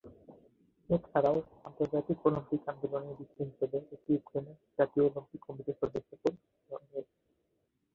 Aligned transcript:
এছাড়াও 0.89 1.37
আন্তর্জাতিক 1.67 2.17
অলিম্পিক 2.27 2.61
আন্দোলনের 2.71 3.15
বিষয় 3.21 3.45
হিসেবে 3.49 3.77
এটির 3.85 4.11
ইউক্রেনের 4.11 4.57
জাতীয় 4.77 5.03
অলিম্পিক 5.07 5.41
কমিটির 5.47 5.79
সদস্যপদ 5.81 6.33
রয়েছে। 6.71 7.17